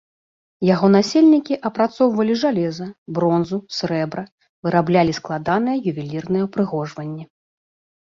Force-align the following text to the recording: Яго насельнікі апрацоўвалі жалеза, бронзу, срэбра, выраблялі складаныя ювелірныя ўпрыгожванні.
Яго 0.67 0.87
насельнікі 0.93 1.55
апрацоўвалі 1.69 2.33
жалеза, 2.43 2.87
бронзу, 3.17 3.57
срэбра, 3.79 4.23
выраблялі 4.69 5.11
складаныя 5.19 5.77
ювелірныя 5.93 6.43
ўпрыгожванні. 6.47 7.23